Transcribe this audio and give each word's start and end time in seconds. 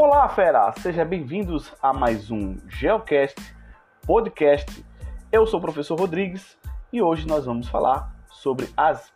Olá, 0.00 0.28
fera! 0.28 0.72
Sejam 0.74 1.04
bem-vindos 1.04 1.74
a 1.82 1.92
mais 1.92 2.30
um 2.30 2.56
Geocast 2.68 3.34
Podcast. 4.06 4.86
Eu 5.32 5.44
sou 5.44 5.58
o 5.58 5.60
professor 5.60 5.98
Rodrigues 5.98 6.56
e 6.92 7.02
hoje 7.02 7.26
nós 7.26 7.46
vamos 7.46 7.68
falar 7.68 8.14
sobre 8.30 8.68
as 8.76 9.12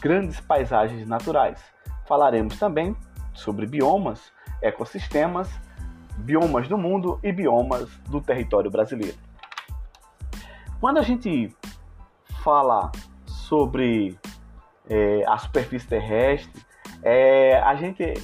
grandes 0.00 0.38
paisagens 0.38 1.04
naturais. 1.08 1.60
Falaremos 2.06 2.56
também 2.60 2.96
sobre 3.34 3.66
biomas, 3.66 4.32
ecossistemas, 4.62 5.50
biomas 6.18 6.68
do 6.68 6.78
mundo 6.78 7.18
e 7.20 7.32
biomas 7.32 7.90
do 8.08 8.20
território 8.20 8.70
brasileiro. 8.70 9.18
Quando 10.78 10.98
a 10.98 11.02
gente 11.02 11.52
fala 12.44 12.92
sobre 13.26 14.16
é, 14.88 15.24
a 15.26 15.36
superfície 15.38 15.88
terrestre, 15.88 16.62
é, 17.02 17.58
a 17.58 17.74
gente 17.74 18.14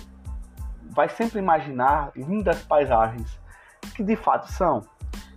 vai 0.91 1.09
sempre 1.09 1.39
imaginar 1.39 2.11
lindas 2.15 2.63
paisagens 2.63 3.39
que 3.95 4.03
de 4.03 4.17
fato 4.17 4.51
são. 4.51 4.83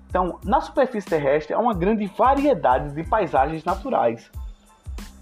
Então, 0.10 0.40
na 0.44 0.62
superfície 0.62 1.08
terrestre 1.08 1.54
há 1.54 1.60
uma 1.60 1.74
grande 1.74 2.06
variedade 2.08 2.94
de 2.94 3.04
paisagens 3.04 3.64
naturais. 3.64 4.32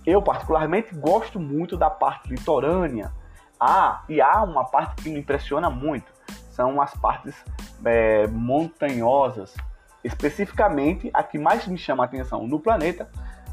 Eu, 0.05 0.21
particularmente, 0.21 0.93
gosto 0.93 1.39
muito 1.39 1.75
da 1.75 1.89
parte 1.89 2.29
litorânea. 2.29 3.11
Ah, 3.59 4.03
e 4.07 4.21
há 4.21 4.43
uma 4.43 4.63
parte 4.65 5.01
que 5.01 5.09
me 5.09 5.19
impressiona 5.19 5.69
muito: 5.69 6.11
são 6.51 6.79
as 6.79 6.93
partes 6.95 7.35
é, 7.83 8.27
montanhosas. 8.27 9.55
Especificamente, 10.03 11.09
a 11.11 11.23
que 11.23 11.39
mais 11.39 11.65
me 11.65 11.77
chama 11.77 12.03
a 12.03 12.05
atenção 12.05 12.45
no 12.45 12.59
planeta 12.59 13.09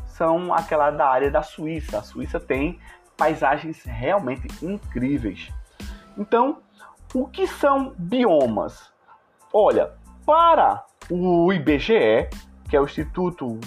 são 0.07 0.53
aquela 0.53 0.91
da 0.91 1.09
área 1.09 1.31
da 1.31 1.43
Suíça. 1.43 1.99
A 1.99 2.03
Suíça 2.03 2.39
tem 2.39 2.79
paisagens 3.17 3.83
realmente 3.85 4.47
incríveis. 4.63 5.51
Então, 6.19 6.61
o 7.15 7.27
que 7.27 7.47
são 7.47 7.95
biomas? 7.99 8.91
Olha, 9.53 9.93
para 10.25 10.85
o 11.11 11.53
IBGE, 11.53 12.29
que 12.69 12.77
é 12.77 12.81
o 12.81 12.85
Instituto 12.85 13.59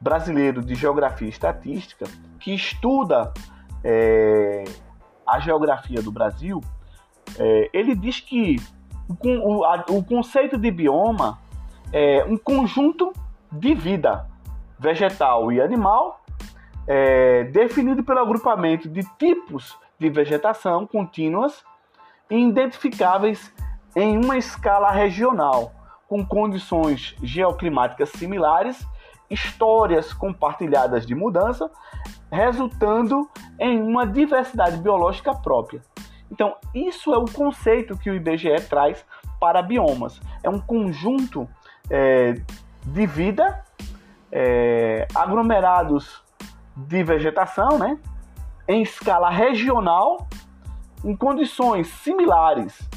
Brasileiro 0.00 0.62
de 0.62 0.74
Geografia 0.74 1.26
e 1.26 1.30
Estatística, 1.30 2.06
que 2.38 2.54
estuda 2.54 3.32
é, 3.82 4.64
a 5.26 5.40
geografia 5.40 6.00
do 6.02 6.12
Brasil, 6.12 6.60
é, 7.38 7.70
ele 7.72 7.94
diz 7.94 8.20
que 8.20 8.56
o, 9.08 9.58
o, 9.58 9.64
a, 9.64 9.84
o 9.88 10.04
conceito 10.04 10.56
de 10.56 10.70
bioma 10.70 11.38
é 11.92 12.24
um 12.24 12.36
conjunto 12.36 13.12
de 13.50 13.74
vida 13.74 14.26
vegetal 14.78 15.50
e 15.50 15.60
animal, 15.60 16.22
é, 16.86 17.44
definido 17.44 18.04
pelo 18.04 18.20
agrupamento 18.20 18.88
de 18.88 19.02
tipos 19.16 19.76
de 19.98 20.10
vegetação 20.10 20.86
contínuas 20.86 21.64
identificáveis 22.30 23.52
em 23.96 24.16
uma 24.18 24.36
escala 24.36 24.90
regional, 24.90 25.72
com 26.08 26.24
condições 26.24 27.14
geoclimáticas 27.22 28.10
similares, 28.10 28.86
histórias 29.30 30.12
compartilhadas 30.12 31.06
de 31.06 31.14
mudança, 31.14 31.70
resultando 32.30 33.28
em 33.58 33.80
uma 33.80 34.06
diversidade 34.06 34.76
biológica 34.78 35.34
própria. 35.34 35.82
Então, 36.30 36.56
isso 36.74 37.14
é 37.14 37.18
o 37.18 37.24
conceito 37.24 37.96
que 37.96 38.10
o 38.10 38.14
IBGE 38.14 38.60
traz 38.68 39.04
para 39.40 39.62
biomas. 39.62 40.20
É 40.42 40.48
um 40.48 40.58
conjunto 40.58 41.48
é, 41.88 42.34
de 42.84 43.06
vida, 43.06 43.64
é, 44.32 45.06
aglomerados 45.14 46.22
de 46.76 47.04
vegetação, 47.04 47.78
né, 47.78 47.98
em 48.66 48.82
escala 48.82 49.30
regional 49.30 50.26
em 51.04 51.14
condições 51.14 51.88
similares. 51.88 52.88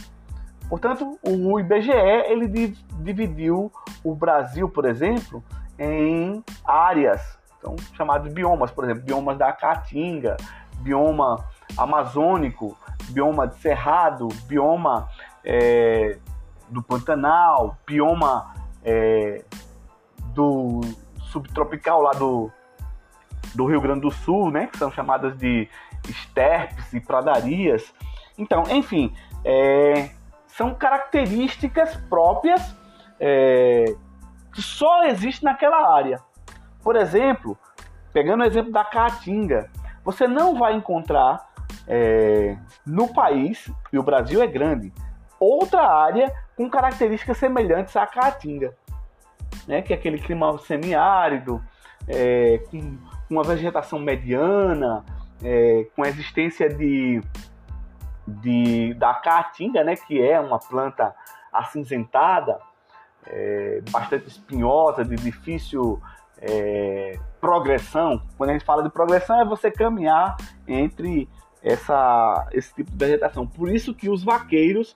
Portanto, 0.69 1.17
o 1.21 1.59
IBGE 1.59 1.91
ele 1.91 2.75
dividiu 2.99 3.71
o 4.03 4.15
Brasil, 4.15 4.67
por 4.67 4.85
exemplo, 4.85 5.43
em 5.77 6.43
áreas, 6.65 7.37
então 7.57 7.75
chamados 7.93 8.33
biomas, 8.33 8.71
por 8.71 8.83
exemplo, 8.83 9.03
biomas 9.03 9.37
da 9.37 9.51
Caatinga, 9.51 10.35
bioma 10.79 11.45
amazônico, 11.77 12.77
bioma 13.09 13.47
de 13.47 13.55
cerrado, 13.59 14.27
bioma 14.47 15.07
é, 15.43 16.17
do 16.69 16.81
Pantanal, 16.81 17.77
bioma 17.85 18.53
é, 18.83 19.43
do 20.33 20.81
subtropical 21.19 22.01
lá 22.01 22.11
do, 22.11 22.51
do 23.55 23.65
Rio 23.65 23.81
Grande 23.81 24.01
do 24.01 24.11
Sul, 24.11 24.51
né, 24.51 24.67
que 24.67 24.77
são 24.77 24.91
chamadas 24.91 25.37
de 25.37 25.67
esterpes 26.07 26.93
e 26.93 26.99
pradarias. 26.99 27.93
Então, 28.37 28.63
enfim, 28.69 29.13
é, 29.43 30.09
são 30.47 30.73
características 30.73 31.95
próprias 32.09 32.75
é, 33.19 33.95
que 34.53 34.61
só 34.61 35.05
existem 35.05 35.49
naquela 35.49 35.95
área. 35.95 36.19
Por 36.83 36.95
exemplo, 36.95 37.57
pegando 38.13 38.41
o 38.41 38.45
exemplo 38.45 38.71
da 38.71 38.83
Caatinga, 38.83 39.69
você 40.03 40.27
não 40.27 40.57
vai 40.57 40.73
encontrar 40.73 41.47
é, 41.87 42.57
no 42.85 43.13
país, 43.13 43.71
e 43.91 43.97
o 43.99 44.03
Brasil 44.03 44.41
é 44.41 44.47
grande, 44.47 44.93
outra 45.39 45.81
área 45.81 46.33
com 46.55 46.69
características 46.69 47.37
semelhantes 47.37 47.95
à 47.95 48.07
Caatinga, 48.07 48.73
né? 49.67 49.81
que 49.81 49.93
é 49.93 49.95
aquele 49.95 50.17
clima 50.17 50.57
semiárido, 50.59 51.63
é, 52.07 52.59
com 52.69 52.97
uma 53.29 53.43
vegetação 53.43 53.99
mediana, 53.99 55.03
é, 55.43 55.85
com 55.95 56.03
a 56.03 56.07
existência 56.07 56.69
de, 56.69 57.21
de 58.27 58.93
da 58.95 59.13
caatinga, 59.13 59.83
né, 59.83 59.95
que 59.95 60.21
é 60.21 60.39
uma 60.39 60.59
planta 60.59 61.13
acinzentada, 61.51 62.59
é, 63.25 63.81
bastante 63.91 64.27
espinhosa, 64.27 65.03
de 65.03 65.15
difícil 65.15 66.01
é, 66.39 67.19
progressão. 67.41 68.21
Quando 68.37 68.51
a 68.51 68.53
gente 68.53 68.65
fala 68.65 68.83
de 68.83 68.89
progressão, 68.89 69.39
é 69.39 69.45
você 69.45 69.69
caminhar 69.69 70.37
entre 70.67 71.27
essa, 71.61 72.47
esse 72.51 72.73
tipo 72.73 72.91
de 72.91 72.97
vegetação. 72.97 73.45
Por 73.45 73.69
isso 73.69 73.93
que 73.93 74.09
os 74.09 74.23
vaqueiros, 74.23 74.95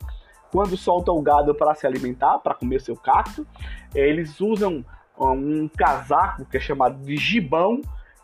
quando 0.52 0.78
soltam 0.78 1.16
o 1.16 1.22
gado 1.22 1.54
para 1.56 1.76
se 1.76 1.86
alimentar, 1.86 2.40
para 2.40 2.54
comer 2.54 2.82
seu 2.82 2.96
cacto, 2.96 3.46
eles 3.94 4.40
usam 4.40 4.86
um 5.18 5.68
casaco 5.68 6.46
que 6.46 6.58
é 6.58 6.60
chamado 6.60 6.98
de 7.04 7.16
gibão, 7.18 7.82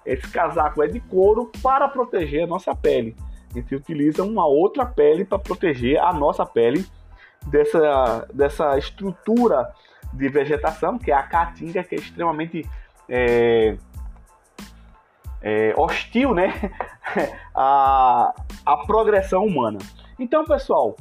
esse 0.07 0.27
casaco 0.29 0.81
é 0.81 0.87
de 0.87 1.01
couro 1.01 1.51
para 1.61 1.87
proteger 1.89 2.43
a 2.43 2.47
nossa 2.47 2.73
pele. 2.73 3.15
A 3.51 3.59
gente 3.59 3.75
utiliza 3.75 4.23
uma 4.23 4.45
outra 4.45 4.85
pele 4.85 5.25
para 5.25 5.37
proteger 5.37 5.99
a 5.99 6.13
nossa 6.13 6.45
pele 6.45 6.85
dessa, 7.45 8.27
dessa 8.33 8.77
estrutura 8.77 9.69
de 10.13 10.29
vegetação, 10.29 10.97
que 10.97 11.11
é 11.11 11.13
a 11.13 11.23
caatinga, 11.23 11.83
que 11.83 11.95
é 11.95 11.97
extremamente 11.97 12.65
é, 13.09 13.77
é, 15.41 15.73
hostil 15.77 16.33
né? 16.33 16.53
a, 17.53 18.33
a 18.65 18.77
progressão 18.85 19.45
humana. 19.45 19.79
Então, 20.17 20.45
pessoal, 20.45 20.95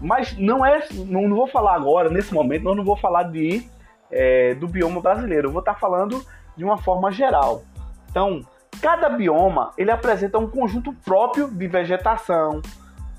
mas 0.00 0.36
não 0.38 0.64
é. 0.64 0.86
Não, 0.92 1.28
vou 1.28 1.46
falar 1.46 1.74
agora, 1.74 2.08
nesse 2.08 2.32
momento, 2.32 2.64
não, 2.64 2.74
não 2.74 2.84
vou 2.84 2.96
falar 2.96 3.24
de, 3.24 3.68
é, 4.10 4.54
do 4.54 4.66
bioma 4.66 5.00
brasileiro. 5.00 5.48
Eu 5.48 5.52
vou 5.52 5.60
estar 5.60 5.74
falando 5.74 6.24
de 6.56 6.64
uma 6.64 6.78
forma 6.78 7.12
geral. 7.12 7.62
Então, 8.10 8.40
cada 8.80 9.08
bioma 9.08 9.72
ele 9.76 9.90
apresenta 9.90 10.38
um 10.38 10.48
conjunto 10.48 10.92
próprio 10.92 11.48
de 11.48 11.66
vegetação, 11.66 12.60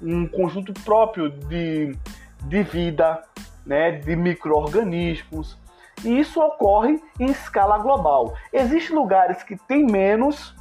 um 0.01 0.27
conjunto 0.27 0.73
próprio 0.73 1.29
de, 1.29 1.97
de 2.43 2.63
vida, 2.63 3.21
né, 3.65 3.91
de 3.91 4.15
micro-organismos. 4.15 5.59
E 6.03 6.19
isso 6.19 6.39
ocorre 6.39 7.01
em 7.19 7.25
escala 7.25 7.77
global. 7.79 8.33
Existem 8.53 8.95
lugares 8.95 9.41
que 9.41 9.57
têm 9.57 9.85
menos 9.85 10.55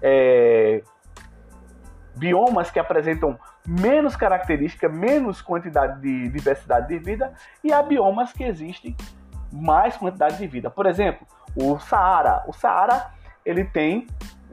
é, 0.00 0.82
biomas 2.16 2.70
que 2.70 2.78
apresentam 2.78 3.38
menos 3.66 4.16
característica, 4.16 4.88
menos 4.88 5.42
quantidade 5.42 6.00
de 6.00 6.28
diversidade 6.28 6.88
de 6.88 6.98
vida, 6.98 7.32
e 7.62 7.72
há 7.72 7.82
biomas 7.82 8.32
que 8.32 8.44
existem 8.44 8.96
mais 9.50 9.96
quantidade 9.96 10.38
de 10.38 10.46
vida. 10.46 10.70
Por 10.70 10.86
exemplo, 10.86 11.26
o 11.54 11.78
Saara. 11.78 12.44
O 12.46 12.52
Saara 12.52 13.12
ele 13.44 13.64
tem 13.64 14.06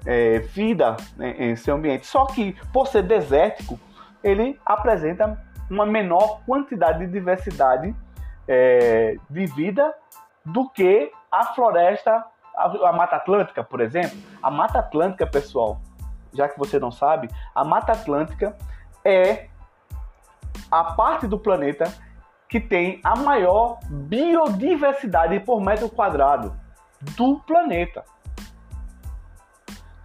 é, 0.05 0.39
vida 0.39 0.97
né, 1.15 1.35
em 1.38 1.55
seu 1.55 1.75
ambiente. 1.75 2.05
Só 2.07 2.25
que, 2.25 2.53
por 2.73 2.88
ser 2.88 3.03
desértico, 3.03 3.79
ele 4.23 4.59
apresenta 4.65 5.41
uma 5.69 5.85
menor 5.85 6.41
quantidade 6.45 7.05
de 7.05 7.11
diversidade 7.11 7.95
é, 8.47 9.15
de 9.29 9.45
vida 9.47 9.93
do 10.43 10.69
que 10.69 11.11
a 11.31 11.53
floresta, 11.53 12.25
a, 12.55 12.89
a, 12.89 12.93
Mata 12.93 13.15
Atlântica, 13.15 13.63
por 13.63 13.79
exemplo. 13.79 14.17
A 14.41 14.51
Mata 14.51 14.79
Atlântica, 14.79 15.25
pessoal, 15.25 15.79
já 16.33 16.49
que 16.49 16.59
você 16.59 16.79
não 16.79 16.91
sabe, 16.91 17.29
a 17.55 17.63
Mata 17.63 17.94
Atlântica 17.94 18.57
é 19.05 19.47
a 20.69 20.83
parte 20.83 21.27
do 21.27 21.39
planeta 21.39 21.91
que 22.49 22.59
tem 22.59 22.99
a 23.03 23.15
maior 23.15 23.79
biodiversidade 23.89 25.39
por 25.39 25.61
metro 25.61 25.89
quadrado 25.89 26.53
do 27.15 27.39
planeta. 27.39 28.03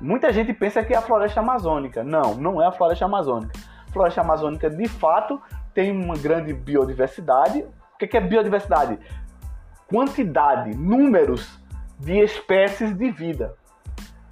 Muita 0.01 0.33
gente 0.33 0.53
pensa 0.53 0.85
que 0.85 0.93
é 0.93 0.97
a 0.97 1.03
floresta 1.03 1.41
amazônica. 1.41 2.05
Não, 2.05 2.35
não 2.35 2.63
é 2.63 2.67
a 2.67 2.73
floresta 2.73 3.07
amazônica. 3.07 3.53
A 3.89 3.93
floresta 3.93 4.21
amazônica, 4.21 4.69
de 4.69 4.87
fato, 4.89 5.41
tem 5.73 5.91
uma 5.91 6.17
grande 6.17 6.53
biodiversidade. 6.53 7.63
O 7.63 7.99
que 7.99 8.17
é 8.17 8.21
biodiversidade? 8.21 8.99
Quantidade, 9.89 10.77
números 10.77 11.59
de 11.99 12.19
espécies 12.19 12.95
de 12.95 13.11
vida. 13.11 13.55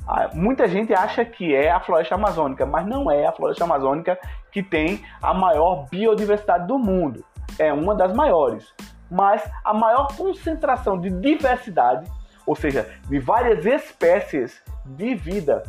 Ah, 0.06 0.30
muita 0.34 0.68
gente 0.68 0.92
acha 0.92 1.24
que 1.24 1.54
é 1.54 1.70
a 1.70 1.80
floresta 1.80 2.14
amazônica, 2.14 2.66
mas 2.66 2.86
não 2.86 3.10
é 3.10 3.26
a 3.26 3.32
floresta 3.32 3.64
amazônica 3.64 4.18
que 4.52 4.62
tem 4.62 5.02
a 5.22 5.32
maior 5.32 5.86
biodiversidade 5.90 6.66
do 6.66 6.78
mundo. 6.78 7.24
É 7.58 7.72
uma 7.72 7.94
das 7.94 8.12
maiores. 8.12 8.70
Mas 9.10 9.42
a 9.64 9.72
maior 9.72 10.08
concentração 10.14 11.00
de 11.00 11.08
diversidade, 11.08 12.06
ou 12.46 12.54
seja, 12.54 12.88
de 13.08 13.18
várias 13.18 13.64
espécies 13.64 14.62
de 14.84 15.14
vida 15.14 15.62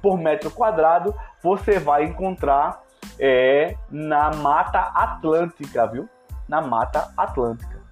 por 0.00 0.18
metro 0.18 0.50
quadrado, 0.50 1.14
você 1.42 1.78
vai 1.78 2.04
encontrar 2.04 2.82
é, 3.18 3.76
na 3.90 4.30
Mata 4.32 4.80
Atlântica, 4.94 5.86
viu? 5.86 6.08
Na 6.48 6.60
Mata 6.60 7.12
Atlântica. 7.16 7.82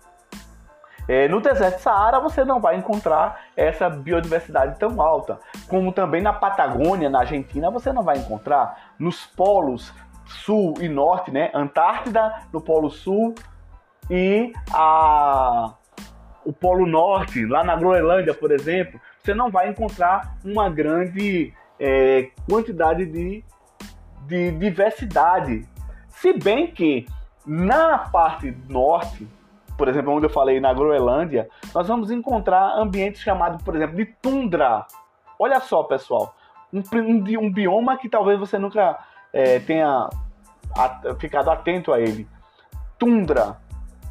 É, 1.08 1.26
no 1.26 1.40
deserto 1.40 1.76
de 1.76 1.82
Saara 1.82 2.20
você 2.20 2.44
não 2.44 2.61
vai 2.61 2.76
encontrar 2.76 3.40
essa 3.56 3.90
biodiversidade 3.90 4.79
tão 4.79 5.00
alta, 5.02 5.38
como 5.69 5.93
também 5.93 6.23
na 6.23 6.32
Patagônia, 6.32 7.11
na 7.11 7.20
Argentina, 7.20 7.70
você 7.70 7.93
não 7.93 8.02
vai 8.02 8.19
encontrar. 8.19 8.93
Nos 8.99 9.26
polos 9.26 9.93
sul 10.26 10.75
e 10.81 10.88
norte, 10.88 11.31
né? 11.31 11.50
Antártida 11.55 12.43
no 12.52 12.61
polo 12.61 12.90
sul 12.90 13.34
e 14.08 14.52
a 14.73 15.75
o 16.44 16.52
polo 16.52 16.86
norte, 16.86 17.44
lá 17.46 17.62
na 17.62 17.76
Groenlândia, 17.76 18.34
por 18.34 18.50
exemplo, 18.50 19.00
você 19.18 19.34
não 19.34 19.50
vai 19.50 19.68
encontrar 19.68 20.36
uma 20.44 20.68
grande 20.68 21.52
é, 21.78 22.30
quantidade 22.48 23.06
de, 23.06 23.44
de 24.26 24.52
diversidade. 24.52 25.66
Se 26.08 26.32
bem 26.32 26.68
que 26.68 27.06
na 27.46 27.98
parte 27.98 28.56
norte, 28.68 29.26
por 29.76 29.88
exemplo, 29.88 30.12
onde 30.12 30.26
eu 30.26 30.30
falei 30.30 30.60
na 30.60 30.72
Groenlândia, 30.72 31.48
nós 31.74 31.88
vamos 31.88 32.10
encontrar 32.10 32.76
ambientes 32.76 33.20
chamados, 33.20 33.62
por 33.62 33.74
exemplo, 33.74 33.96
de 33.96 34.06
tundra. 34.06 34.86
Olha 35.38 35.60
só, 35.60 35.82
pessoal, 35.82 36.34
um, 36.72 36.82
um, 36.94 37.24
um 37.40 37.52
bioma 37.52 37.96
que 37.96 38.08
talvez 38.08 38.38
você 38.38 38.58
nunca 38.58 38.98
é, 39.32 39.58
tenha 39.60 40.08
ficado 41.18 41.50
atento 41.50 41.92
a 41.92 42.00
ele. 42.00 42.28
Tundra, 42.98 43.56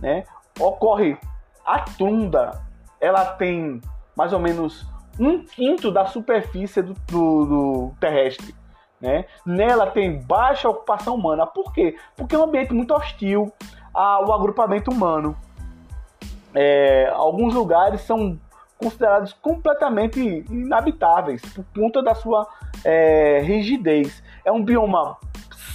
né? 0.01 0.25
Ocorre 0.60 1.18
a 1.66 1.80
tundra, 1.80 2.62
ela 3.00 3.25
tem 3.25 3.81
mais 4.16 4.34
ou 4.34 4.40
menos 4.40 4.86
um 5.19 5.44
quinto 5.44 5.92
da 5.92 6.06
superfície 6.06 6.81
do, 6.81 6.94
do, 7.08 7.46
do 7.46 7.94
terrestre. 8.00 8.56
Né? 9.00 9.25
Nela 9.46 9.88
tem 9.88 10.22
baixa 10.22 10.69
ocupação 10.69 11.16
humana. 11.16 11.46
Por 11.48 11.74
quê? 11.74 11.96
Porque 12.16 12.36
é 12.36 12.40
um 12.40 12.44
ambiente 12.44 12.74
muito 12.74 12.94
hostil 12.94 13.52
ao 13.94 14.31
agrupamento 14.31 14.92
humano 14.92 15.36
é, 16.54 17.10
alguns 17.13 17.54
lugares 17.54 18.02
são 18.02 18.40
considerados 18.78 19.34
completamente 19.34 20.19
inabitáveis 20.50 21.42
por 21.54 21.66
conta 21.75 22.02
da 22.02 22.16
sua 22.16 22.48
é, 22.84 23.40
rigidez. 23.44 24.24
É 24.44 24.52
um 24.52 24.63
bioma 24.63 25.18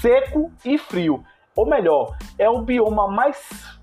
seco 0.01 0.53
e 0.65 0.77
frio, 0.77 1.25
ou 1.55 1.67
melhor, 1.67 2.17
é 2.39 2.49
o 2.51 2.61
bioma 2.63 3.09
mais 3.09 3.76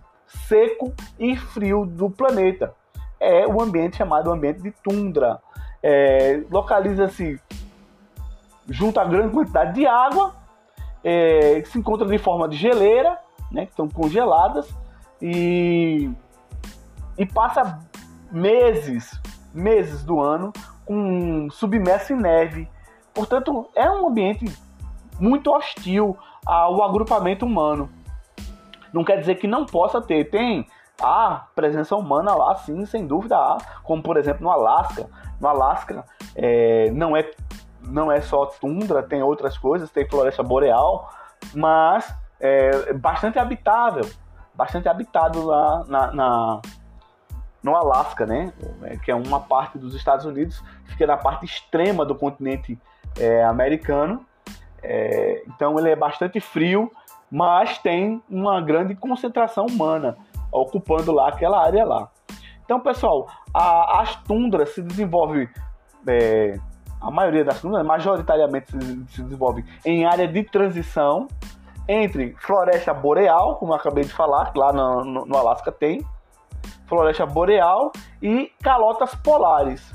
seco 0.48 0.94
e 1.20 1.36
frio 1.36 1.86
do 1.86 2.10
planeta. 2.10 2.74
É 3.20 3.48
o 3.48 3.62
ambiente 3.62 3.98
chamado 3.98 4.32
ambiente 4.32 4.62
de 4.62 4.72
tundra. 4.72 5.40
É, 5.82 6.44
Localiza-se 6.50 7.40
junto 8.68 9.00
a 9.00 9.06
grande 9.06 9.34
quantidade 9.34 9.74
de 9.74 9.86
água, 9.86 10.36
é, 11.04 11.62
que 11.62 11.70
se 11.70 11.78
encontra 11.78 12.08
de 12.08 12.18
forma 12.18 12.48
de 12.48 12.58
geleira, 12.58 13.18
né, 13.52 13.66
que 13.66 13.72
estão 13.72 13.90
congeladas, 13.90 14.74
e 15.22 16.10
e 17.18 17.26
passa 17.26 17.80
meses, 18.32 19.20
meses 19.54 20.04
do 20.04 20.20
ano 20.20 20.52
com 20.86 21.50
submerso 21.52 22.14
em 22.14 22.18
neve. 22.18 22.68
Portanto, 23.14 23.70
é 23.76 23.90
um 23.90 24.10
ambiente 24.10 24.46
muito 25.20 25.52
hostil 25.52 26.18
ao 26.46 26.84
agrupamento 26.84 27.46
humano. 27.46 27.90
Não 28.94 29.04
quer 29.04 29.20
dizer 29.20 29.36
que 29.36 29.48
não 29.48 29.66
possa 29.66 30.00
ter, 30.02 30.30
tem 30.30 30.68
a 31.02 31.48
presença 31.56 31.96
humana 31.96 32.36
lá, 32.36 32.56
sim, 32.56 32.86
sem 32.86 33.06
dúvida 33.08 33.36
há, 33.36 33.58
como 33.84 34.04
por 34.04 34.16
exemplo 34.18 34.44
no 34.44 34.52
Alasca. 34.52 35.10
No 35.42 35.48
Alasca 35.48 36.06
é, 36.36 36.92
não, 36.92 37.18
é, 37.18 37.30
não 37.82 38.12
é 38.12 38.22
só 38.22 38.46
tundra, 38.46 39.02
tem 39.02 39.24
outras 39.24 39.58
coisas, 39.58 39.90
tem 39.90 40.08
floresta 40.08 40.44
boreal, 40.44 41.10
mas 41.54 42.14
é 42.40 42.94
bastante 42.94 43.40
habitável, 43.40 44.06
bastante 44.54 44.88
habitado 44.88 45.46
lá 45.46 45.84
na, 45.88 46.12
na 46.12 46.62
no 47.64 47.76
Alasca, 47.76 48.26
né? 48.26 48.52
É, 48.84 48.98
que 48.98 49.10
é 49.10 49.16
uma 49.16 49.40
parte 49.40 49.78
dos 49.78 49.96
Estados 49.96 50.26
Unidos, 50.26 50.62
fica 50.86 51.08
na 51.08 51.18
parte 51.18 51.46
extrema 51.46 52.06
do 52.06 52.14
continente 52.14 52.78
é, 53.18 53.44
americano. 53.44 54.26
É, 54.82 55.44
então 55.48 55.80
ele 55.80 55.90
é 55.90 55.96
bastante 55.96 56.42
frio, 56.42 56.92
mas 57.34 57.80
tem 57.80 58.22
uma 58.30 58.62
grande 58.62 58.94
concentração 58.94 59.66
humana 59.66 60.16
ocupando 60.52 61.12
lá 61.12 61.30
aquela 61.30 61.66
área 61.66 61.84
lá. 61.84 62.12
Então, 62.64 62.80
pessoal, 62.80 63.28
a, 63.52 64.02
as 64.02 64.16
tundras 64.18 64.76
se 64.76 64.84
desenvolvem, 64.84 65.50
é, 66.06 66.60
a 67.02 67.10
maioria 67.10 67.44
das 67.44 67.60
tundras, 67.60 67.84
majoritariamente 67.84 68.72
se, 68.72 69.16
se 69.16 69.24
desenvolve 69.24 69.66
em 69.84 70.06
área 70.06 70.28
de 70.28 70.44
transição 70.44 71.28
entre 71.88 72.36
floresta 72.38 72.94
boreal, 72.94 73.56
como 73.56 73.74
eu 73.74 73.78
acabei 73.78 74.04
de 74.04 74.14
falar, 74.14 74.54
lá 74.56 74.72
no, 74.72 75.04
no, 75.04 75.26
no 75.26 75.36
Alasca 75.36 75.72
tem, 75.72 76.06
floresta 76.86 77.26
boreal 77.26 77.92
e 78.22 78.52
calotas 78.62 79.16
polares. 79.16 79.92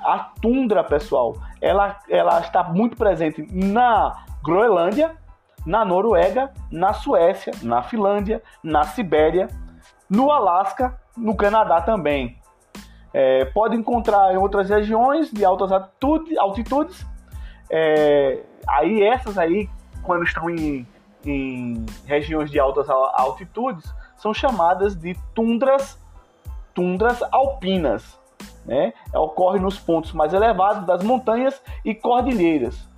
A 0.00 0.30
tundra, 0.40 0.82
pessoal, 0.82 1.36
ela, 1.60 1.98
ela 2.08 2.40
está 2.40 2.64
muito 2.64 2.96
presente 2.96 3.46
na 3.52 4.24
Groenlândia, 4.42 5.14
na 5.68 5.84
Noruega, 5.84 6.50
na 6.72 6.94
Suécia, 6.94 7.52
na 7.62 7.82
Finlândia, 7.82 8.42
na 8.64 8.84
Sibéria, 8.84 9.48
no 10.08 10.32
Alasca, 10.32 10.98
no 11.14 11.36
Canadá 11.36 11.82
também. 11.82 12.38
É, 13.12 13.44
pode 13.44 13.76
encontrar 13.76 14.32
em 14.32 14.38
outras 14.38 14.70
regiões 14.70 15.30
de 15.30 15.44
altas 15.44 15.70
altitudes. 15.70 17.06
É, 17.68 18.40
aí 18.66 19.02
essas 19.02 19.36
aí, 19.36 19.68
quando 20.02 20.24
estão 20.24 20.48
em, 20.48 20.86
em 21.22 21.84
regiões 22.06 22.50
de 22.50 22.58
altas 22.58 22.88
altitudes, 22.88 23.92
são 24.16 24.32
chamadas 24.32 24.96
de 24.96 25.14
tundras, 25.34 26.02
tundras 26.72 27.22
alpinas. 27.30 28.18
Né? 28.64 28.94
Ocorre 29.14 29.58
nos 29.58 29.78
pontos 29.78 30.14
mais 30.14 30.32
elevados 30.32 30.86
das 30.86 31.02
montanhas 31.02 31.60
e 31.84 31.94
cordilheiras. 31.94 32.88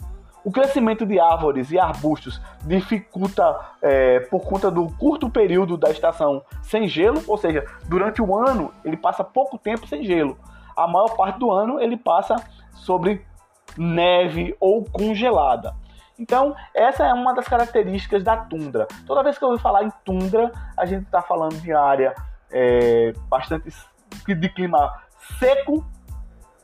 O 0.43 0.51
crescimento 0.51 1.05
de 1.05 1.21
árvores 1.21 1.71
e 1.71 1.79
arbustos 1.79 2.41
dificulta 2.63 3.59
é, 3.83 4.21
por 4.21 4.41
conta 4.41 4.71
do 4.71 4.87
curto 4.97 5.29
período 5.29 5.77
da 5.77 5.91
estação 5.91 6.43
sem 6.63 6.89
gelo, 6.89 7.23
ou 7.27 7.37
seja, 7.37 7.65
durante 7.87 8.23
o 8.23 8.37
ano 8.37 8.73
ele 8.85 8.97
passa 8.97 9.23
pouco 9.23 9.59
tempo 9.59 9.87
sem 9.87 10.03
gelo. 10.05 10.39
A 10.77 10.87
maior 10.87 11.15
parte 11.15 11.39
do 11.39 11.51
ano 11.51 11.79
ele 11.79 11.97
passa 11.97 12.37
sobre 12.73 13.25
neve 13.77 14.57
ou 14.59 14.85
congelada. 14.85 15.75
Então, 16.19 16.55
essa 16.75 17.07
é 17.07 17.15
uma 17.15 17.35
das 17.35 17.49
características 17.49 18.23
da 18.23 18.37
tundra. 18.37 18.87
Toda 19.07 19.23
vez 19.23 19.39
que 19.39 19.45
eu 19.45 19.49
ouvir 19.49 19.63
falar 19.63 19.85
em 19.85 19.93
tundra, 20.05 20.53
a 20.77 20.85
gente 20.85 21.05
está 21.05 21.23
falando 21.23 21.55
de 21.61 21.73
área 21.73 22.15
é, 22.51 23.13
bastante 23.29 23.71
de 24.27 24.49
clima 24.51 25.03
seco, 25.39 25.85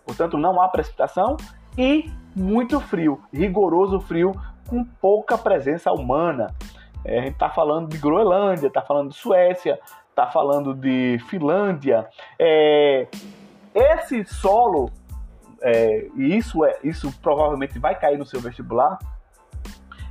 portanto 0.04 0.36
não 0.36 0.60
há 0.60 0.68
precipitação, 0.68 1.36
e 1.76 2.10
muito 2.36 2.78
frio, 2.80 3.20
rigoroso 3.32 3.98
frio, 3.98 4.32
com 4.68 4.84
pouca 4.84 5.38
presença 5.38 5.90
humana. 5.90 6.54
É, 7.02 7.18
a 7.18 7.22
gente 7.22 7.32
está 7.32 7.48
falando 7.48 7.88
de 7.88 7.96
Groenlândia, 7.96 8.66
está 8.66 8.82
falando 8.82 9.10
de 9.10 9.16
Suécia, 9.16 9.80
está 10.10 10.26
falando 10.26 10.74
de 10.74 11.18
Finlândia. 11.28 12.06
É, 12.38 13.06
esse 13.74 14.24
solo, 14.26 14.90
é, 15.62 16.08
e 16.14 16.36
isso, 16.36 16.64
é, 16.64 16.78
isso 16.84 17.10
provavelmente 17.22 17.78
vai 17.78 17.98
cair 17.98 18.18
no 18.18 18.26
seu 18.26 18.40
vestibular, 18.40 18.98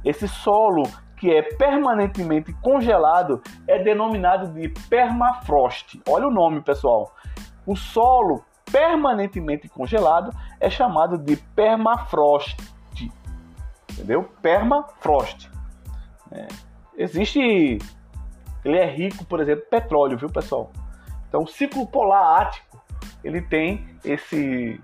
esse 0.04 0.28
solo 0.28 0.84
que 1.18 1.32
é 1.32 1.42
permanentemente 1.42 2.54
congelado 2.54 3.42
é 3.68 3.82
denominado 3.82 4.48
de 4.48 4.70
permafrost. 4.90 6.00
Olha 6.08 6.28
o 6.28 6.32
nome, 6.32 6.62
pessoal. 6.62 7.14
O 7.66 7.76
solo 7.76 8.44
permanentemente 8.72 9.70
congelado 9.70 10.36
é 10.60 10.70
chamado 10.70 11.18
de 11.18 11.36
permafrost. 11.36 12.58
Entendeu? 13.92 14.24
Permafrost. 14.42 15.50
É. 16.32 16.48
Existe. 16.98 17.80
Ele 18.64 18.78
é 18.78 18.86
rico, 18.86 19.24
por 19.26 19.40
exemplo, 19.40 19.66
petróleo, 19.70 20.18
viu, 20.18 20.30
pessoal? 20.30 20.72
Então, 21.28 21.44
o 21.44 21.48
ciclo 21.48 21.86
polar 21.86 22.42
ático 22.42 22.82
ele 23.24 23.42
tem 23.42 23.88
esse 24.04 24.80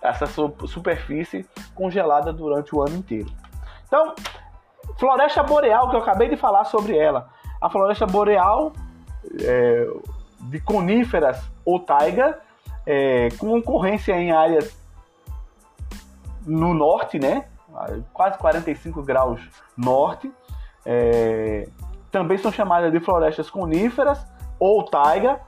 essa 0.00 0.26
superfície 0.26 1.44
congelada 1.74 2.32
durante 2.32 2.74
o 2.74 2.80
ano 2.80 2.96
inteiro. 2.96 3.30
Então, 3.86 4.14
Floresta 4.96 5.42
Boreal, 5.42 5.90
que 5.90 5.96
eu 5.96 6.00
acabei 6.00 6.28
de 6.28 6.36
falar 6.36 6.64
sobre 6.64 6.96
ela. 6.96 7.28
A 7.60 7.68
floresta 7.68 8.06
boreal 8.06 8.72
é, 9.42 9.86
de 10.42 10.60
coníferas 10.60 11.42
ou 11.64 11.80
taiga, 11.80 12.38
é, 12.90 13.28
com 13.36 13.54
ocorrência 13.54 14.14
em 14.14 14.32
áreas 14.32 14.74
no 16.46 16.72
norte, 16.72 17.18
né? 17.18 17.44
Quase 18.14 18.38
45 18.38 19.02
graus 19.02 19.42
norte. 19.76 20.32
É, 20.86 21.68
também 22.10 22.38
são 22.38 22.50
chamadas 22.50 22.90
de 22.90 22.98
florestas 22.98 23.50
coníferas 23.50 24.26
ou 24.58 24.82
taiga. 24.84 25.38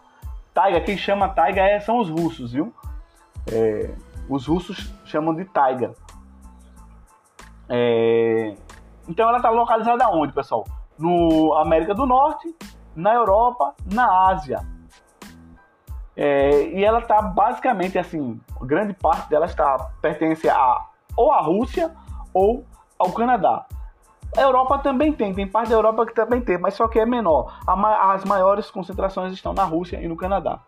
Taiga, 0.52 0.82
quem 0.82 0.99
chama 0.99 1.30
taiga 1.30 1.62
é, 1.62 1.80
são 1.80 1.99
os 1.99 2.11
russos, 2.11 2.52
viu? 2.52 2.75
É, 3.50 3.90
os 4.28 4.47
russos 4.47 4.92
chamam 5.06 5.35
de 5.35 5.47
taiga. 5.47 5.94
É, 7.70 8.54
então 9.09 9.26
ela 9.26 9.38
está 9.38 9.49
localizada 9.49 10.11
onde, 10.11 10.35
pessoal? 10.35 10.66
No 10.99 11.54
América 11.54 11.94
do 11.94 12.04
Norte, 12.04 12.54
na 12.94 13.14
Europa, 13.14 13.75
na 13.90 14.28
Ásia. 14.28 14.61
É, 16.17 16.64
e 16.69 16.85
ela 16.85 16.99
está 16.99 17.23
basicamente 17.23 17.99
assim, 17.99 18.40
grande 18.62 18.93
parte 18.93 19.31
dela 19.31 19.47
está 19.47 19.90
pertence 20.02 20.49
a 20.49 20.87
ou 21.17 21.33
à 21.33 21.40
Rússia 21.40 21.95
ou 22.33 22.64
ao 22.99 23.12
Canadá. 23.12 23.67
A 24.37 24.43
Europa 24.43 24.79
também 24.79 25.12
tem, 25.12 25.35
tem 25.35 25.47
parte 25.47 25.71
da 25.71 25.75
Europa 25.75 26.07
que 26.07 26.14
também 26.14 26.40
tem, 26.40 26.57
mas 26.57 26.75
só 26.75 26.87
que 26.87 27.00
é 27.00 27.07
menor. 27.07 27.59
As 27.67 28.25
maiores 28.25 28.71
concentrações 28.71 29.33
estão 29.33 29.52
na 29.52 29.64
Rússia 29.64 30.00
e 30.00 30.07
no 30.07 30.17
Canadá. 30.17 30.61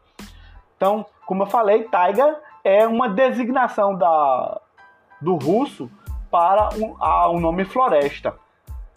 Então, 0.76 1.06
como 1.26 1.44
eu 1.44 1.46
falei, 1.46 1.84
taiga 1.84 2.40
é 2.64 2.86
uma 2.86 3.08
designação 3.08 3.96
da, 3.96 4.60
do 5.20 5.36
russo 5.36 5.88
para 6.30 6.70
o 6.74 7.32
um, 7.32 7.36
um 7.36 7.40
nome 7.40 7.64
floresta. 7.64 8.34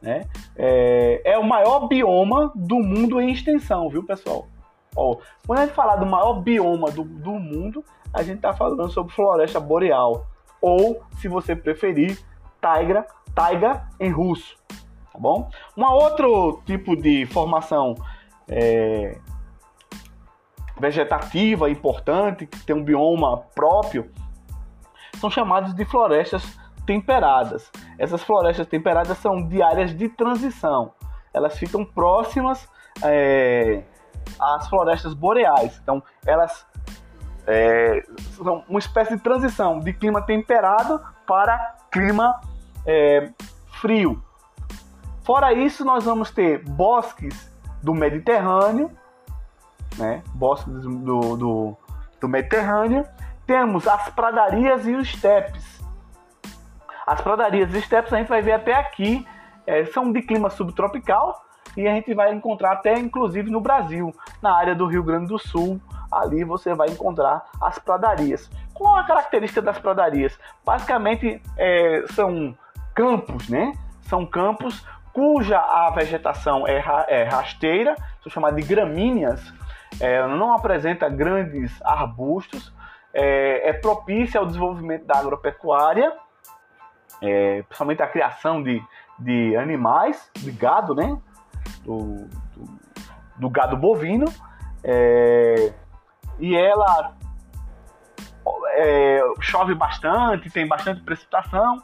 Né? 0.02 0.26
É, 0.56 1.22
é, 1.26 1.38
o 1.38 1.44
maior 1.44 1.88
bioma 1.88 2.52
do 2.56 2.76
mundo 2.78 3.20
em 3.22 3.32
extensão, 3.32 3.90
viu, 3.90 4.04
pessoal? 4.04 4.48
Ó, 4.96 5.18
quando 5.46 5.60
a 5.60 5.66
gente 5.66 5.76
falar 5.76 5.98
do 5.98 6.06
maior 6.06 6.42
bioma 6.42 6.90
do, 6.90 7.04
do 7.04 7.32
mundo, 7.32 7.84
a 8.14 8.24
gente 8.24 8.38
está 8.38 8.54
falando 8.54 8.90
sobre 8.90 9.14
floresta 9.14 9.60
boreal. 9.60 10.26
Ou, 10.62 11.04
se 11.18 11.28
você 11.28 11.56
preferir, 11.56 12.18
taiga, 12.62 13.06
taiga 13.34 13.88
em 14.00 14.10
russo. 14.10 14.58
Tá 15.12 15.20
bom? 15.20 15.50
Um 15.78 15.84
outro 15.84 16.62
tipo 16.66 16.96
de 16.96 17.26
formação 17.26 17.96
é, 18.48 19.18
vegetativa 20.80 21.70
importante, 21.70 22.46
que 22.46 22.66
tem 22.66 22.76
um 22.76 22.84
bioma 22.84 23.38
próprio, 23.54 24.10
são 25.20 25.30
chamados 25.30 25.74
de 25.74 25.86
florestas 25.86 26.58
temperadas. 26.86 27.72
Essas 27.98 28.24
florestas 28.24 28.68
temperadas 28.68 29.18
são 29.18 29.48
de 29.48 29.62
áreas 29.62 29.96
de 29.96 30.10
transição. 30.10 30.94
Elas 31.34 31.58
ficam 31.58 31.84
próximas 31.84 32.68
é, 33.04 33.84
às 34.40 34.68
florestas 34.68 35.14
boreais. 35.14 35.80
Então, 35.82 36.02
elas 36.26 36.66
é, 37.48 38.04
são 38.36 38.64
uma 38.68 38.80
espécie 38.80 39.16
de 39.16 39.22
transição 39.22 39.80
de 39.80 39.94
clima 39.94 40.22
temperado 40.22 41.02
para 41.26 41.76
clima 41.92 42.40
é, 42.86 43.32
frio. 43.82 44.22
Fora 45.24 45.54
isso, 45.54 45.84
nós 45.84 46.06
vamos 46.06 46.32
ter 46.32 46.64
bosques 46.64 47.52
do 47.82 47.94
Mediterrâneo, 47.94 48.92
né? 49.98 50.24
bosques 50.34 50.74
do, 50.74 51.38
do, 51.38 51.78
do 52.20 52.28
Mediterrâneo. 52.28 53.06
Temos 53.48 53.88
as 53.88 54.10
pradarias 54.10 54.88
e 54.88 54.94
os 54.94 55.08
estepes 55.08 55.76
as 57.06 57.22
pradarias 57.22 57.74
e 57.74 57.78
estepes 57.78 58.12
a 58.12 58.18
gente 58.18 58.28
vai 58.28 58.42
ver 58.42 58.54
até 58.54 58.74
aqui, 58.74 59.26
é, 59.68 59.86
são 59.86 60.12
de 60.12 60.22
clima 60.22 60.50
subtropical 60.50 61.45
e 61.76 61.88
a 61.88 61.94
gente 61.94 62.14
vai 62.14 62.34
encontrar 62.34 62.74
até 62.74 62.98
inclusive 62.98 63.50
no 63.50 63.62
Brasil, 63.62 64.14
na 64.42 64.56
área 64.56 64.76
do 64.76 64.86
Rio 64.86 65.04
Grande 65.04 65.28
do 65.28 65.38
Sul, 65.40 65.80
ali 66.12 66.44
você 66.44 66.74
vai 66.74 66.90
encontrar 66.90 67.44
as 67.62 67.80
pradarias. 67.80 68.50
Qual 68.74 68.96
a 68.96 69.04
característica 69.04 69.62
das 69.62 69.80
pradarias? 69.80 70.38
Basicamente 70.66 71.42
é, 71.58 72.04
são 72.12 72.56
campos, 72.94 73.50
né? 73.50 73.74
São 74.04 74.26
campos 74.26 74.86
cuja 75.14 75.58
a 75.58 75.90
vegetação 75.92 76.68
é, 76.68 76.84
é 77.08 77.24
rasteira, 77.24 77.96
são 78.22 78.32
chamadas 78.32 78.62
de 78.62 78.68
gramíneas, 78.68 79.42
é, 80.00 80.26
não 80.28 80.54
apresenta 80.54 81.08
grandes 81.08 81.72
arbustos, 81.82 82.74
é, 83.14 83.70
é 83.70 83.74
propícia 83.74 84.40
ao 84.40 84.46
desenvolvimento 84.46 85.06
da 85.06 85.18
agropecuária 85.18 86.12
é, 87.22 87.64
principalmente 87.64 88.02
a 88.02 88.08
criação 88.08 88.62
de, 88.62 88.82
de 89.20 89.56
animais, 89.56 90.30
de 90.36 90.52
gado, 90.52 90.94
né? 90.94 91.18
Do, 91.86 92.28
do, 92.54 92.80
do 93.38 93.50
gado 93.50 93.78
bovino. 93.78 94.26
É, 94.84 95.74
e 96.40 96.56
ela 96.56 97.16
é, 98.76 99.22
chove 99.40 99.74
bastante, 99.74 100.50
tem 100.50 100.68
bastante 100.68 101.02
precipitação, 101.02 101.82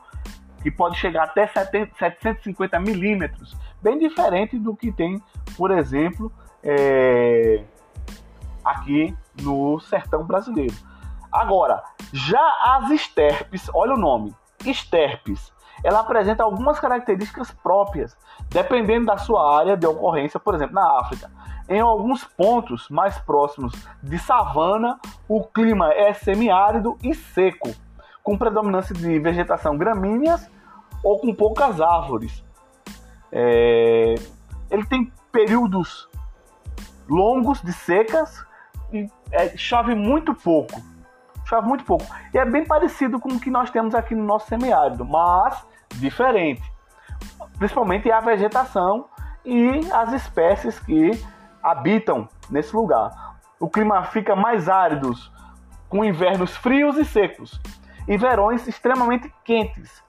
que 0.61 0.69
pode 0.69 0.97
chegar 0.97 1.23
até 1.23 1.47
750 1.47 2.79
milímetros, 2.79 3.55
bem 3.81 3.97
diferente 3.97 4.59
do 4.59 4.75
que 4.75 4.91
tem, 4.91 5.21
por 5.57 5.71
exemplo, 5.71 6.31
é, 6.63 7.63
aqui 8.63 9.15
no 9.41 9.79
sertão 9.79 10.23
brasileiro. 10.23 10.75
Agora, 11.31 11.81
já 12.11 12.45
as 12.65 12.91
esterpes, 12.91 13.69
olha 13.73 13.93
o 13.93 13.97
nome, 13.97 14.35
esterpes. 14.65 15.51
Ela 15.83 16.01
apresenta 16.01 16.43
algumas 16.43 16.79
características 16.79 17.51
próprias, 17.51 18.15
dependendo 18.49 19.07
da 19.07 19.17
sua 19.17 19.57
área 19.59 19.75
de 19.75 19.85
ocorrência, 19.85 20.39
por 20.39 20.55
exemplo, 20.55 20.75
na 20.75 20.99
África. 20.99 21.29
Em 21.67 21.79
alguns 21.79 22.23
pontos 22.23 22.89
mais 22.89 23.17
próximos 23.19 23.73
de 24.01 24.19
savana, 24.19 24.99
o 25.27 25.43
clima 25.43 25.91
é 25.93 26.13
semiárido 26.13 26.97
e 27.03 27.13
seco, 27.13 27.73
com 28.23 28.37
predominância 28.37 28.93
de 28.93 29.19
vegetação 29.19 29.77
gramíneas 29.77 30.49
ou 31.03 31.19
com 31.19 31.33
poucas 31.33 31.81
árvores. 31.81 32.43
É... 33.31 34.15
Ele 34.69 34.85
tem 34.85 35.11
períodos 35.31 36.07
longos 37.09 37.61
de 37.61 37.73
secas 37.73 38.45
e 38.93 39.09
é, 39.31 39.57
chove 39.57 39.95
muito 39.95 40.33
pouco 40.33 40.90
chove 41.51 41.67
muito 41.67 41.83
pouco. 41.83 42.05
E 42.33 42.37
é 42.37 42.45
bem 42.45 42.65
parecido 42.65 43.19
com 43.19 43.29
o 43.29 43.39
que 43.39 43.51
nós 43.51 43.69
temos 43.69 43.93
aqui 43.93 44.15
no 44.15 44.23
nosso 44.23 44.47
semiárido, 44.47 45.03
mas 45.03 45.65
diferente. 45.95 46.63
Principalmente 47.57 48.09
a 48.09 48.21
vegetação 48.21 49.05
e 49.43 49.91
as 49.91 50.13
espécies 50.13 50.79
que 50.79 51.11
habitam 51.61 52.29
nesse 52.49 52.73
lugar. 52.73 53.11
O 53.59 53.69
clima 53.69 54.03
fica 54.05 54.33
mais 54.33 54.69
árido, 54.69 55.11
com 55.89 56.05
invernos 56.05 56.55
frios 56.55 56.97
e 56.97 57.03
secos, 57.03 57.59
e 58.07 58.17
verões 58.17 58.65
extremamente 58.67 59.31
quentes, 59.43 60.01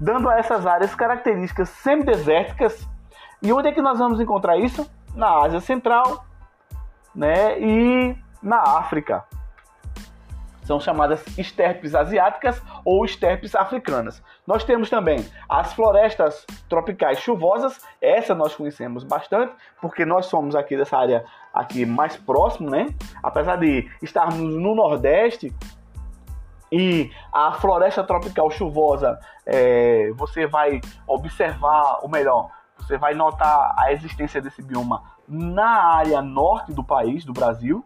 dando 0.00 0.30
a 0.30 0.38
essas 0.38 0.64
áreas 0.64 0.94
características 0.94 1.68
semidesérticas. 1.70 2.88
E 3.42 3.52
onde 3.52 3.68
é 3.68 3.72
que 3.72 3.82
nós 3.82 3.98
vamos 3.98 4.20
encontrar 4.20 4.56
isso? 4.56 4.88
Na 5.14 5.42
Ásia 5.42 5.60
Central 5.60 6.24
né, 7.14 7.58
e 7.60 8.16
na 8.40 8.60
África 8.60 9.24
são 10.68 10.78
chamadas 10.78 11.24
esterpes 11.38 11.94
asiáticas 11.94 12.62
ou 12.84 13.02
esterpes 13.02 13.54
africanas. 13.54 14.22
Nós 14.46 14.64
temos 14.64 14.90
também 14.90 15.24
as 15.48 15.72
florestas 15.72 16.46
tropicais 16.68 17.18
chuvosas, 17.20 17.80
essa 18.02 18.34
nós 18.34 18.54
conhecemos 18.54 19.02
bastante, 19.02 19.54
porque 19.80 20.04
nós 20.04 20.26
somos 20.26 20.54
aqui 20.54 20.76
dessa 20.76 20.98
área 20.98 21.24
aqui 21.54 21.86
mais 21.86 22.18
próximo, 22.18 22.68
né? 22.68 22.94
Apesar 23.22 23.56
de 23.56 23.90
estarmos 24.02 24.38
no 24.38 24.74
Nordeste, 24.74 25.54
e 26.70 27.10
a 27.32 27.52
floresta 27.52 28.04
tropical 28.04 28.50
chuvosa, 28.50 29.18
é, 29.46 30.12
você 30.16 30.46
vai 30.46 30.82
observar, 31.06 32.00
ou 32.02 32.10
melhor, 32.10 32.50
você 32.76 32.98
vai 32.98 33.14
notar 33.14 33.74
a 33.78 33.90
existência 33.90 34.38
desse 34.38 34.60
bioma 34.60 35.02
na 35.26 35.94
área 35.94 36.20
norte 36.20 36.74
do 36.74 36.84
país, 36.84 37.24
do 37.24 37.32
Brasil. 37.32 37.82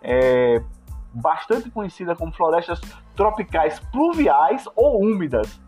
É, 0.00 0.62
bastante 1.14 1.70
conhecida 1.70 2.16
como 2.16 2.32
florestas 2.32 2.80
tropicais 3.14 3.78
pluviais 3.92 4.68
ou 4.74 5.00
úmidas. 5.00 5.60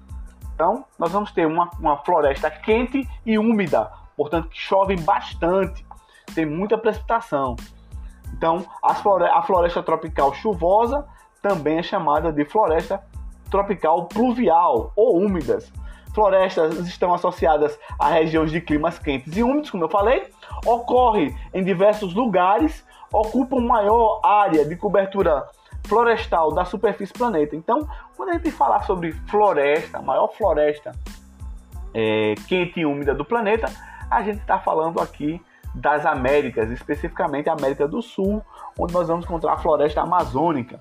Então, 0.55 0.85
nós 0.99 1.13
vamos 1.13 1.31
ter 1.33 1.47
uma, 1.47 1.71
uma 1.79 1.99
floresta 1.99 2.51
quente 2.51 3.09
e 3.25 3.39
úmida, 3.39 3.91
portanto, 4.17 4.49
que 4.49 4.59
chove 4.59 4.97
bastante, 4.97 5.85
tem 6.35 6.47
muita 6.47 6.79
precipitação. 6.79 7.57
Então, 8.33 8.65
a 8.83 9.43
floresta 9.43 9.83
tropical 9.83 10.35
chuvosa 10.35 11.07
também 11.43 11.79
é 11.79 11.83
chamada 11.83 12.33
de 12.33 12.45
floresta 12.45 13.03
tropical 13.51 14.07
pluvial 14.07 14.93
ou 14.97 15.19
úmidas. 15.19 15.73
Florestas 16.15 16.79
estão 16.87 17.13
associadas 17.13 17.79
a 17.99 18.09
regiões 18.09 18.51
de 18.51 18.61
climas 18.61 18.99
quentes 18.99 19.37
e 19.37 19.43
úmidos, 19.43 19.71
como 19.71 19.85
eu 19.85 19.89
falei, 19.89 20.27
ocorre 20.65 21.37
em 21.53 21.63
diversos 21.63 22.15
lugares 22.15 22.86
ocupam 23.13 23.61
maior 23.61 24.21
área 24.23 24.65
de 24.65 24.77
cobertura 24.77 25.47
florestal 25.87 26.53
da 26.53 26.65
superfície 26.65 27.13
do 27.13 27.19
planeta. 27.19 27.55
Então, 27.55 27.89
quando 28.17 28.31
a 28.31 28.33
gente 28.35 28.51
falar 28.51 28.83
sobre 28.83 29.13
floresta, 29.29 29.99
a 29.99 30.03
maior 30.03 30.29
floresta 30.29 30.93
é, 31.95 32.35
quente 32.47 32.81
e 32.81 32.87
úmida 32.87 33.15
do 33.15 33.25
planeta, 33.25 33.67
a 34.11 34.23
gente 34.23 34.41
está 34.41 34.59
falando 34.59 35.01
aqui 35.01 35.41
das 35.75 36.07
Américas, 36.07 36.71
especificamente 36.71 37.49
a 37.49 37.53
América 37.53 37.87
do 37.87 38.01
Sul, 38.01 38.43
onde 38.79 38.93
nós 38.93 39.09
vamos 39.09 39.25
encontrar 39.25 39.55
a 39.55 39.59
floresta 39.59 40.01
amazônica. 40.01 40.81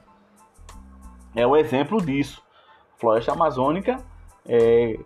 É 1.36 1.46
um 1.46 1.55
exemplo 1.55 2.01
disso. 2.01 2.41
A 2.96 3.00
floresta 3.00 3.34
amazônica 3.34 3.98
é, 4.48 4.98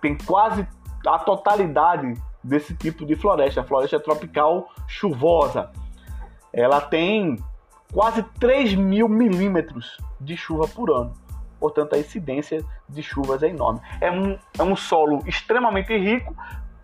tem 0.00 0.16
quase 0.16 0.66
a 1.06 1.18
totalidade 1.18 2.14
desse 2.42 2.74
tipo 2.74 3.06
de 3.06 3.16
floresta, 3.16 3.64
floresta 3.64 3.98
tropical 3.98 4.68
chuvosa. 4.86 5.70
Ela 6.54 6.80
tem 6.80 7.36
quase 7.92 8.22
3 8.40 8.74
mil 8.74 9.08
milímetros 9.08 9.98
de 10.20 10.36
chuva 10.36 10.68
por 10.68 10.90
ano. 10.90 11.12
Portanto, 11.58 11.94
a 11.94 11.98
incidência 11.98 12.64
de 12.88 13.02
chuvas 13.02 13.42
é 13.42 13.48
enorme. 13.48 13.80
É 14.00 14.10
um, 14.10 14.38
é 14.58 14.62
um 14.62 14.76
solo 14.76 15.20
extremamente 15.26 15.96
rico, 15.96 16.34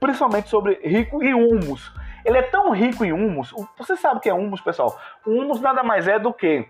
principalmente 0.01 0.49
sobre 0.49 0.81
rico 0.83 1.23
em 1.23 1.35
humus. 1.35 1.93
Ele 2.25 2.39
é 2.39 2.43
tão 2.43 2.73
rico 2.73 3.05
em 3.05 3.13
humus. 3.13 3.55
Você 3.79 3.97
sabe 3.97 4.19
o 4.19 4.21
que 4.21 4.29
é 4.29 4.35
humus, 4.35 4.61
pessoal? 4.61 4.99
O 5.25 5.31
humus 5.31 5.61
nada 5.61 5.83
mais 5.83 6.09
é 6.09 6.19
do 6.19 6.33
que 6.33 6.67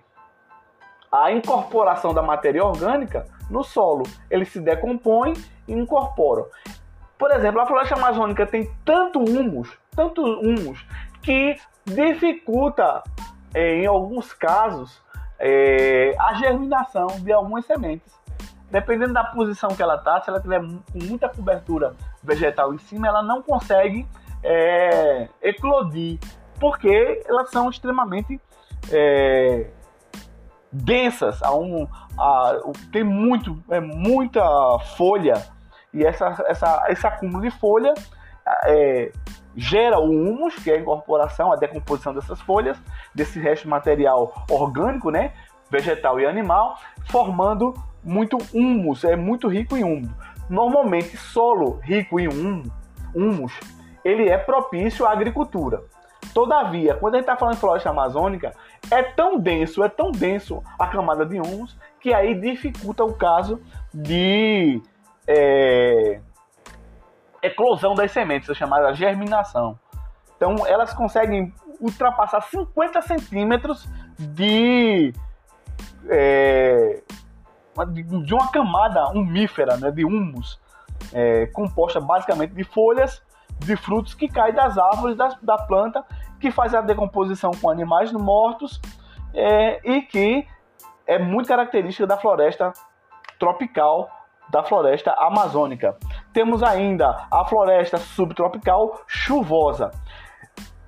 a 1.10 1.32
incorporação 1.32 2.12
da 2.14 2.22
matéria 2.22 2.64
orgânica 2.64 3.26
no 3.48 3.64
solo. 3.64 4.04
Ele 4.30 4.44
se 4.44 4.60
decompõe 4.60 5.34
e 5.66 5.72
incorpora. 5.72 6.44
Por 7.18 7.30
exemplo, 7.32 7.60
a 7.60 7.66
floresta 7.66 7.94
amazônica 7.94 8.46
tem 8.46 8.70
tanto 8.84 9.18
humus, 9.18 9.68
tanto 9.94 10.22
humus, 10.22 10.84
que 11.20 11.56
dificulta, 11.84 13.02
em 13.54 13.86
alguns 13.86 14.32
casos, 14.32 15.00
é, 15.38 16.14
a 16.18 16.34
germinação 16.34 17.06
de 17.20 17.32
algumas 17.32 17.64
sementes. 17.64 18.18
Dependendo 18.70 19.12
da 19.12 19.24
posição 19.24 19.70
que 19.70 19.82
ela 19.82 19.96
está, 19.96 20.20
se 20.20 20.30
ela 20.30 20.40
tiver 20.40 20.60
com 20.60 20.98
muita 21.04 21.28
cobertura 21.28 21.96
vegetal 22.22 22.72
em 22.72 22.78
cima, 22.78 23.08
ela 23.08 23.22
não 23.22 23.42
consegue 23.42 24.06
é, 24.42 25.28
eclodir, 25.42 26.18
porque 26.60 27.22
elas 27.26 27.50
são 27.50 27.68
extremamente 27.68 28.40
é, 28.92 29.66
densas, 30.70 31.40
um, 31.42 31.86
tem 32.92 33.02
muito, 33.02 33.60
é, 33.70 33.80
muita 33.80 34.42
folha 34.96 35.34
e 35.92 36.04
essa, 36.04 36.44
essa, 36.46 36.86
esse 36.88 37.06
acúmulo 37.06 37.42
de 37.42 37.50
folha 37.50 37.92
é, 38.64 39.12
gera 39.56 39.98
o 39.98 40.10
humus, 40.10 40.54
que 40.56 40.70
é 40.70 40.74
a 40.74 40.80
incorporação, 40.80 41.52
a 41.52 41.56
decomposição 41.56 42.14
dessas 42.14 42.40
folhas, 42.40 42.78
desse 43.14 43.38
resto 43.38 43.64
de 43.64 43.68
material 43.68 44.44
orgânico, 44.50 45.10
né, 45.10 45.32
vegetal 45.70 46.18
e 46.20 46.26
animal, 46.26 46.76
formando 47.10 47.74
muito 48.02 48.38
humus, 48.52 49.04
é 49.04 49.16
muito 49.16 49.48
rico 49.48 49.76
em 49.76 49.84
humus. 49.84 50.10
Normalmente, 50.48 51.16
solo 51.16 51.78
rico 51.82 52.18
em 52.18 52.28
hum, 52.28 52.62
humus, 53.14 53.52
ele 54.04 54.28
é 54.28 54.36
propício 54.36 55.06
à 55.06 55.12
agricultura. 55.12 55.82
Todavia, 56.34 56.94
quando 56.94 57.14
a 57.14 57.18
gente 57.18 57.24
está 57.24 57.36
falando 57.36 57.54
de 57.54 57.60
floresta 57.60 57.90
amazônica, 57.90 58.54
é 58.90 59.02
tão 59.02 59.38
denso, 59.38 59.82
é 59.82 59.88
tão 59.88 60.10
denso 60.10 60.62
a 60.78 60.86
camada 60.86 61.24
de 61.26 61.40
humus, 61.40 61.76
que 62.00 62.12
aí 62.12 62.34
dificulta 62.34 63.04
o 63.04 63.14
caso 63.14 63.60
de 63.92 64.80
é, 65.26 66.20
eclosão 67.42 67.94
das 67.94 68.10
sementes, 68.12 68.48
é 68.48 68.54
chamada 68.54 68.92
germinação. 68.94 69.78
Então, 70.36 70.66
elas 70.66 70.92
conseguem 70.94 71.52
ultrapassar 71.80 72.40
50 72.42 73.02
centímetros 73.02 73.88
de, 74.18 75.12
é, 76.08 77.02
de 78.24 78.34
uma 78.34 78.50
camada 78.50 79.08
umífera, 79.10 79.76
né, 79.76 79.90
de 79.90 80.04
humus, 80.04 80.60
é, 81.12 81.46
composta 81.46 82.00
basicamente 82.00 82.52
de 82.52 82.64
folhas 82.64 83.22
de 83.60 83.76
frutos 83.76 84.14
que 84.14 84.28
caem 84.28 84.54
das 84.54 84.78
árvores 84.78 85.16
da, 85.16 85.28
da 85.42 85.58
planta, 85.58 86.04
que 86.40 86.50
faz 86.50 86.74
a 86.74 86.80
decomposição 86.80 87.50
com 87.60 87.70
animais 87.70 88.10
mortos 88.12 88.80
é, 89.34 89.80
e 89.84 90.02
que 90.02 90.46
é 91.06 91.18
muito 91.18 91.46
característica 91.46 92.06
da 92.06 92.16
floresta 92.16 92.72
tropical, 93.38 94.08
da 94.50 94.62
floresta 94.62 95.12
amazônica. 95.18 95.96
Temos 96.32 96.62
ainda 96.62 97.26
a 97.30 97.44
floresta 97.44 97.98
subtropical 97.98 99.00
chuvosa. 99.06 99.90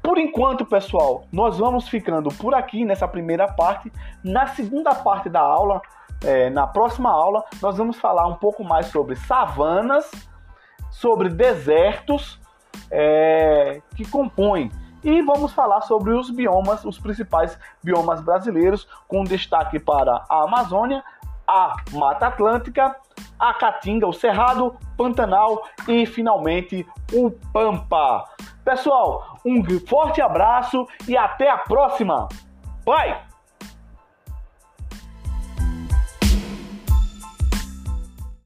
Por 0.02 0.18
enquanto, 0.18 0.66
pessoal, 0.66 1.24
nós 1.32 1.58
vamos 1.58 1.88
ficando 1.88 2.28
por 2.30 2.54
aqui 2.54 2.84
nessa 2.84 3.06
primeira 3.06 3.46
parte. 3.46 3.92
Na 4.22 4.48
segunda 4.48 4.94
parte 4.94 5.28
da 5.28 5.40
aula, 5.40 5.80
é, 6.24 6.50
na 6.50 6.66
próxima 6.66 7.10
aula, 7.10 7.44
nós 7.60 7.76
vamos 7.76 7.96
falar 7.98 8.26
um 8.26 8.34
pouco 8.34 8.64
mais 8.64 8.86
sobre 8.86 9.14
savanas, 9.14 10.10
sobre 10.90 11.28
desertos 11.28 12.40
é, 12.90 13.80
que 13.94 14.04
compõem. 14.08 14.70
E 15.04 15.20
vamos 15.22 15.52
falar 15.52 15.80
sobre 15.82 16.12
os 16.12 16.30
biomas, 16.30 16.84
os 16.84 16.98
principais 16.98 17.58
biomas 17.82 18.20
brasileiros, 18.20 18.86
com 19.08 19.24
destaque 19.24 19.80
para 19.80 20.24
a 20.28 20.44
Amazônia, 20.44 21.02
a 21.52 21.76
Mata 21.92 22.28
Atlântica, 22.28 22.96
a 23.38 23.52
Caatinga, 23.52 24.06
o 24.06 24.12
Cerrado, 24.12 24.74
Pantanal 24.96 25.62
e 25.86 26.06
finalmente 26.06 26.86
o 27.12 27.30
Pampa. 27.52 28.24
Pessoal, 28.64 29.38
um 29.44 29.62
forte 29.86 30.22
abraço 30.22 30.86
e 31.06 31.16
até 31.16 31.50
a 31.50 31.58
próxima. 31.58 32.28
Bye! 32.86 33.31